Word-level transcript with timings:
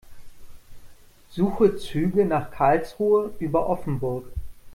Suche 1.29 1.75
Züge 1.77 2.25
nach 2.25 2.49
Karlsruhe 2.49 3.35
über 3.37 3.69
Offenburg. 3.69 4.25